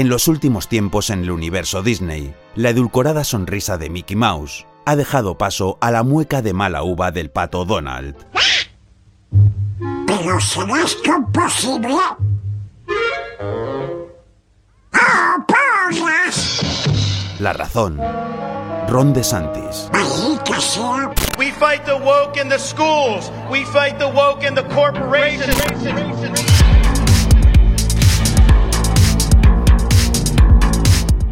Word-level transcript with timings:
En 0.00 0.08
los 0.08 0.28
últimos 0.28 0.66
tiempos 0.66 1.10
en 1.10 1.24
el 1.24 1.30
universo 1.30 1.82
Disney, 1.82 2.34
la 2.54 2.70
edulcorada 2.70 3.22
sonrisa 3.22 3.76
de 3.76 3.90
Mickey 3.90 4.16
Mouse 4.16 4.64
ha 4.86 4.96
dejado 4.96 5.36
paso 5.36 5.76
a 5.82 5.90
la 5.90 6.02
mueca 6.02 6.40
de 6.40 6.54
mala 6.54 6.82
uva 6.82 7.10
del 7.10 7.30
pato 7.30 7.66
Donald. 7.66 8.16
¿Pero 10.06 10.40
será 10.40 10.80
esto 10.80 11.12
posible? 11.34 11.98
¡Oh, 14.94 15.46
porras! 15.46 16.62
La 17.38 17.52
razón, 17.52 18.00
Ron 18.88 19.12
DeSantis. 19.12 19.90
We 21.36 21.50
fight 21.52 21.84
the 21.84 21.98
woke 21.98 22.40
in 22.40 22.48
the 22.48 22.58
schools. 22.58 23.30
We 23.50 23.66
fight 23.66 23.98
the 23.98 24.08
woke 24.08 24.46
in 24.48 24.54
the 24.54 24.64
corporations. 24.74 25.60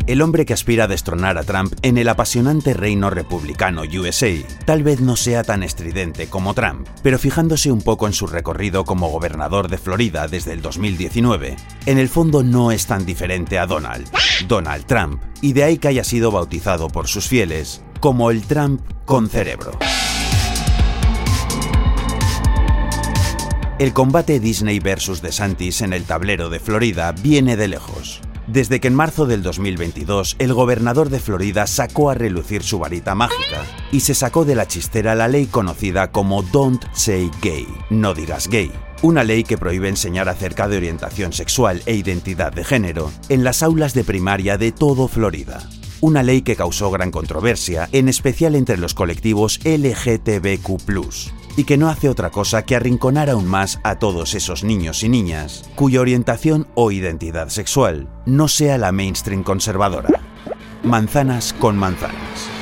El 0.08 0.22
hombre 0.22 0.46
que 0.46 0.54
aspira 0.54 0.84
a 0.84 0.88
destronar 0.88 1.36
a 1.36 1.42
Trump 1.42 1.74
en 1.82 1.98
el 1.98 2.08
apasionante 2.08 2.72
reino 2.72 3.10
republicano 3.10 3.82
USA 3.82 4.30
tal 4.64 4.82
vez 4.82 5.02
no 5.02 5.16
sea 5.16 5.44
tan 5.44 5.62
estridente 5.62 6.28
como 6.28 6.54
Trump, 6.54 6.88
pero 7.02 7.18
fijándose 7.18 7.70
un 7.70 7.82
poco 7.82 8.06
en 8.06 8.14
su 8.14 8.26
recorrido 8.26 8.86
como 8.86 9.10
gobernador 9.10 9.68
de 9.68 9.76
Florida 9.76 10.26
desde 10.26 10.54
el 10.54 10.62
2019, 10.62 11.56
en 11.84 11.98
el 11.98 12.08
fondo 12.08 12.42
no 12.42 12.72
es 12.72 12.86
tan 12.86 13.04
diferente 13.04 13.58
a 13.58 13.66
Donald, 13.66 14.08
Donald 14.48 14.86
Trump, 14.86 15.22
y 15.42 15.52
de 15.52 15.64
ahí 15.64 15.76
que 15.76 15.88
haya 15.88 16.04
sido 16.04 16.30
bautizado 16.30 16.88
por 16.88 17.06
sus 17.06 17.28
fieles 17.28 17.82
como 18.00 18.30
el 18.30 18.44
Trump 18.44 18.80
con 19.04 19.28
cerebro. 19.28 19.72
El 23.78 23.92
combate 23.92 24.40
Disney 24.40 24.80
versus 24.80 25.20
DeSantis 25.20 25.82
en 25.82 25.92
el 25.92 26.04
tablero 26.04 26.48
de 26.48 26.60
Florida 26.60 27.12
viene 27.12 27.58
de 27.58 27.68
lejos. 27.68 28.22
Desde 28.48 28.80
que 28.80 28.88
en 28.88 28.94
marzo 28.94 29.26
del 29.26 29.42
2022 29.42 30.36
el 30.38 30.54
gobernador 30.54 31.10
de 31.10 31.20
Florida 31.20 31.66
sacó 31.66 32.08
a 32.08 32.14
relucir 32.14 32.62
su 32.62 32.78
varita 32.78 33.14
mágica 33.14 33.62
y 33.92 34.00
se 34.00 34.14
sacó 34.14 34.46
de 34.46 34.54
la 34.54 34.66
chistera 34.66 35.14
la 35.14 35.28
ley 35.28 35.44
conocida 35.46 36.10
como 36.12 36.42
Don't 36.42 36.82
Say 36.94 37.30
Gay, 37.42 37.66
no 37.90 38.14
digas 38.14 38.48
gay, 38.48 38.72
una 39.02 39.22
ley 39.22 39.44
que 39.44 39.58
prohíbe 39.58 39.90
enseñar 39.90 40.30
acerca 40.30 40.66
de 40.66 40.78
orientación 40.78 41.34
sexual 41.34 41.82
e 41.84 41.94
identidad 41.94 42.50
de 42.50 42.64
género 42.64 43.12
en 43.28 43.44
las 43.44 43.62
aulas 43.62 43.92
de 43.92 44.04
primaria 44.04 44.56
de 44.56 44.72
todo 44.72 45.08
Florida. 45.08 45.68
Una 46.00 46.22
ley 46.22 46.40
que 46.40 46.56
causó 46.56 46.90
gran 46.90 47.10
controversia, 47.10 47.88
en 47.92 48.08
especial 48.08 48.54
entre 48.54 48.78
los 48.78 48.94
colectivos 48.94 49.60
LGTBQ, 49.64 50.80
y 51.58 51.64
que 51.64 51.76
no 51.76 51.88
hace 51.88 52.08
otra 52.08 52.30
cosa 52.30 52.64
que 52.64 52.76
arrinconar 52.76 53.28
aún 53.28 53.48
más 53.48 53.80
a 53.82 53.96
todos 53.96 54.36
esos 54.36 54.62
niños 54.62 55.02
y 55.02 55.08
niñas 55.08 55.68
cuya 55.74 56.00
orientación 56.00 56.68
o 56.76 56.92
identidad 56.92 57.48
sexual 57.48 58.08
no 58.26 58.46
sea 58.46 58.78
la 58.78 58.92
mainstream 58.92 59.42
conservadora. 59.42 60.20
Manzanas 60.84 61.52
con 61.52 61.76
manzanas. 61.76 62.57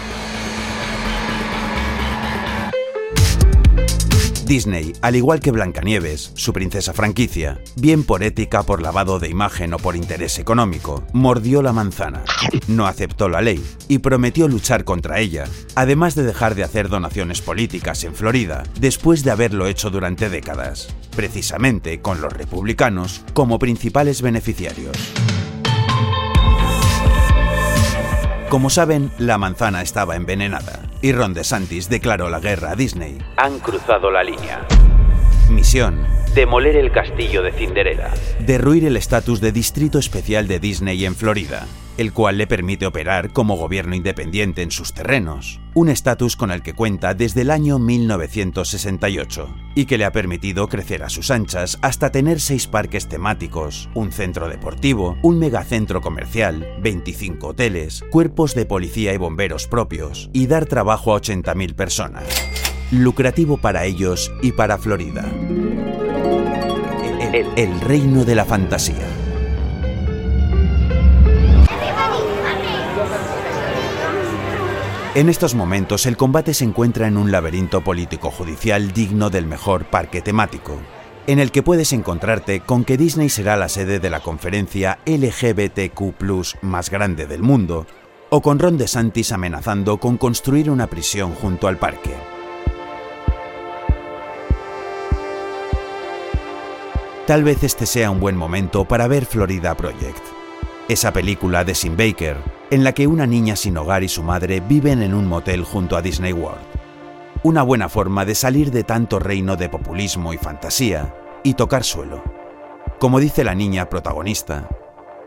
Disney, 4.46 4.92
al 5.02 5.16
igual 5.16 5.40
que 5.40 5.50
Blancanieves, 5.50 6.30
su 6.34 6.52
princesa 6.52 6.92
franquicia, 6.92 7.60
bien 7.74 8.04
por 8.04 8.22
ética, 8.22 8.62
por 8.62 8.80
lavado 8.80 9.18
de 9.18 9.28
imagen 9.28 9.74
o 9.74 9.78
por 9.78 9.96
interés 9.96 10.38
económico, 10.38 11.04
mordió 11.12 11.62
la 11.62 11.72
manzana, 11.72 12.22
no 12.68 12.86
aceptó 12.86 13.28
la 13.28 13.42
ley 13.42 13.62
y 13.88 13.98
prometió 13.98 14.46
luchar 14.46 14.84
contra 14.84 15.18
ella, 15.18 15.46
además 15.74 16.14
de 16.14 16.22
dejar 16.22 16.54
de 16.54 16.62
hacer 16.62 16.88
donaciones 16.88 17.42
políticas 17.42 18.04
en 18.04 18.14
Florida 18.14 18.62
después 18.78 19.24
de 19.24 19.32
haberlo 19.32 19.66
hecho 19.66 19.90
durante 19.90 20.30
décadas, 20.30 20.94
precisamente 21.16 22.00
con 22.00 22.20
los 22.20 22.32
republicanos 22.32 23.22
como 23.34 23.58
principales 23.58 24.22
beneficiarios. 24.22 24.96
Como 28.48 28.70
saben, 28.70 29.10
la 29.18 29.38
manzana 29.38 29.82
estaba 29.82 30.14
envenenada 30.14 30.85
y 31.02 31.12
Ron 31.12 31.34
DeSantis 31.34 31.88
declaró 31.88 32.28
la 32.30 32.40
guerra 32.40 32.72
a 32.72 32.76
Disney. 32.76 33.18
Han 33.36 33.58
cruzado 33.58 34.10
la 34.10 34.22
línea. 34.22 34.66
Misión: 35.50 36.06
Demoler 36.34 36.76
el 36.76 36.90
castillo 36.92 37.42
de 37.42 37.52
Cinderella. 37.52 38.12
derruir 38.40 38.84
el 38.84 38.96
estatus 38.96 39.40
de 39.40 39.52
distrito 39.52 39.98
especial 39.98 40.48
de 40.48 40.58
Disney 40.58 41.04
en 41.04 41.14
Florida, 41.14 41.66
el 41.98 42.12
cual 42.12 42.38
le 42.38 42.46
permite 42.46 42.86
operar 42.86 43.32
como 43.32 43.56
gobierno 43.56 43.94
independiente 43.94 44.62
en 44.62 44.70
sus 44.70 44.92
terrenos, 44.92 45.60
un 45.74 45.88
estatus 45.88 46.36
con 46.36 46.50
el 46.50 46.62
que 46.62 46.74
cuenta 46.74 47.14
desde 47.14 47.42
el 47.42 47.50
año 47.50 47.78
1968 47.78 49.48
y 49.74 49.86
que 49.86 49.98
le 49.98 50.04
ha 50.04 50.12
permitido 50.12 50.68
crecer 50.68 51.02
a 51.02 51.08
sus 51.08 51.30
anchas 51.30 51.78
hasta 51.82 52.10
tener 52.10 52.40
seis 52.40 52.66
parques 52.66 53.08
temáticos, 53.08 53.88
un 53.94 54.12
centro 54.12 54.48
deportivo, 54.48 55.16
un 55.22 55.38
megacentro 55.38 56.00
comercial, 56.00 56.66
25 56.80 57.48
hoteles, 57.48 58.04
cuerpos 58.10 58.54
de 58.54 58.66
policía 58.66 59.14
y 59.14 59.16
bomberos 59.16 59.66
propios 59.66 60.30
y 60.32 60.46
dar 60.46 60.66
trabajo 60.66 61.14
a 61.14 61.20
80.000 61.20 61.74
personas. 61.74 62.24
Lucrativo 62.90 63.56
para 63.58 63.84
ellos 63.84 64.32
y 64.42 64.52
para 64.52 64.78
Florida. 64.78 65.24
El, 67.32 67.46
el 67.56 67.80
reino 67.80 68.24
de 68.24 68.34
la 68.34 68.44
fantasía. 68.44 69.25
En 75.16 75.30
estos 75.30 75.54
momentos 75.54 76.04
el 76.04 76.18
combate 76.18 76.52
se 76.52 76.64
encuentra 76.64 77.08
en 77.08 77.16
un 77.16 77.32
laberinto 77.32 77.80
político-judicial 77.80 78.92
digno 78.92 79.30
del 79.30 79.46
mejor 79.46 79.86
parque 79.86 80.20
temático, 80.20 80.78
en 81.26 81.38
el 81.38 81.52
que 81.52 81.62
puedes 81.62 81.94
encontrarte 81.94 82.60
con 82.60 82.84
que 82.84 82.98
Disney 82.98 83.30
será 83.30 83.56
la 83.56 83.70
sede 83.70 83.98
de 83.98 84.10
la 84.10 84.20
conferencia 84.20 84.98
LGBTQ 85.06 86.60
más 86.60 86.90
grande 86.90 87.26
del 87.26 87.40
mundo, 87.40 87.86
o 88.28 88.42
con 88.42 88.58
Ron 88.58 88.76
DeSantis 88.76 89.32
amenazando 89.32 89.96
con 89.96 90.18
construir 90.18 90.68
una 90.68 90.86
prisión 90.86 91.32
junto 91.32 91.66
al 91.66 91.78
parque. 91.78 92.14
Tal 97.26 97.42
vez 97.42 97.64
este 97.64 97.86
sea 97.86 98.10
un 98.10 98.20
buen 98.20 98.36
momento 98.36 98.84
para 98.84 99.08
ver 99.08 99.24
Florida 99.24 99.74
Project, 99.78 100.22
esa 100.90 101.14
película 101.14 101.64
de 101.64 101.74
Sim 101.74 101.96
Baker, 101.96 102.55
en 102.70 102.82
la 102.82 102.92
que 102.92 103.06
una 103.06 103.26
niña 103.26 103.56
sin 103.56 103.76
hogar 103.76 104.02
y 104.02 104.08
su 104.08 104.22
madre 104.22 104.60
viven 104.60 105.02
en 105.02 105.14
un 105.14 105.26
motel 105.26 105.64
junto 105.64 105.96
a 105.96 106.02
Disney 106.02 106.32
World. 106.32 106.64
Una 107.42 107.62
buena 107.62 107.88
forma 107.88 108.24
de 108.24 108.34
salir 108.34 108.70
de 108.70 108.82
tanto 108.82 109.18
reino 109.18 109.56
de 109.56 109.68
populismo 109.68 110.32
y 110.32 110.38
fantasía 110.38 111.14
y 111.44 111.54
tocar 111.54 111.84
suelo. 111.84 112.22
Como 112.98 113.20
dice 113.20 113.44
la 113.44 113.54
niña 113.54 113.88
protagonista, 113.88 114.68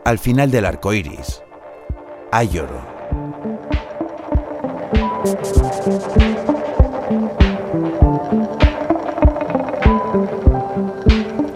al 0.04 0.18
final 0.18 0.50
del 0.50 0.66
arco 0.66 0.92
iris, 0.92 1.42
hay 2.30 2.48
lloro. 2.48 2.80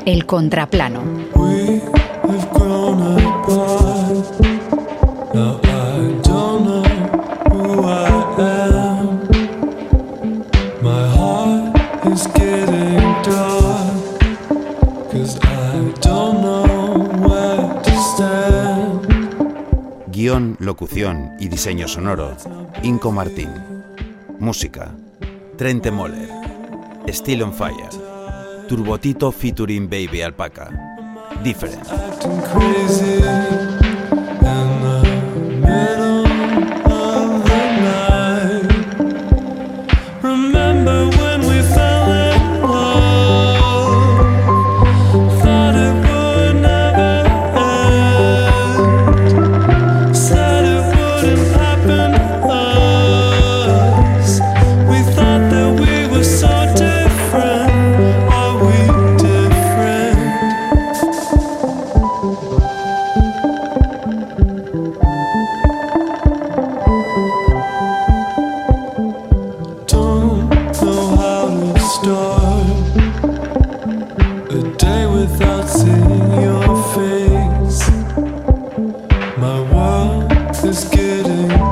El 0.06 0.26
contraplano. 0.26 1.24
Y 21.41 21.49
diseño 21.49 21.89
sonoro, 21.89 22.37
Inco 22.83 23.11
Martín. 23.11 23.51
Música, 24.39 24.95
Trente 25.57 25.91
Moller. 25.91 26.29
Still 27.09 27.43
on 27.43 27.53
Fire. 27.53 27.89
Turbotito 28.69 29.33
featuring 29.33 29.89
Baby 29.89 30.23
Alpaca. 30.23 30.71
Different. 31.43 31.83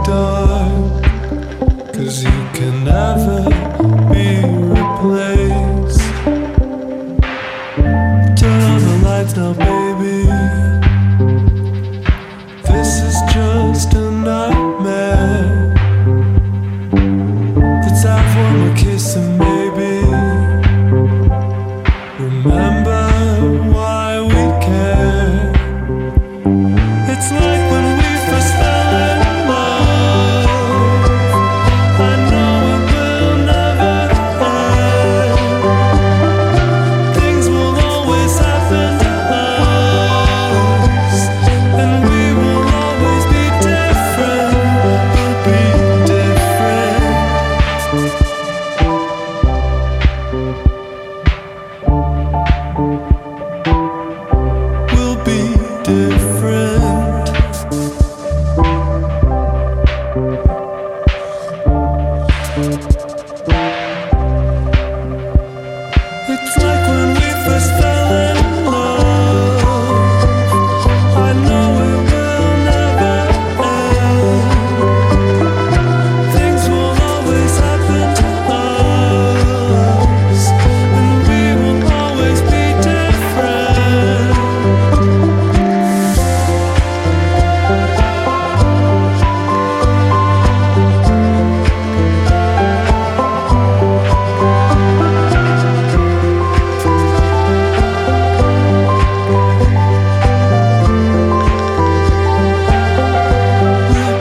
dark, 0.04 1.02
cause 1.92 2.24
you 2.24 2.48
can 2.54 2.84
never. 2.84 3.51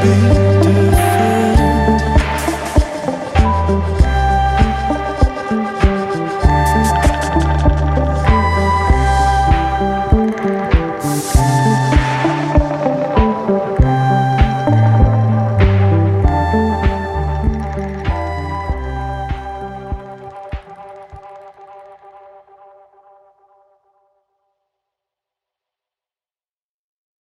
You. 0.03 0.40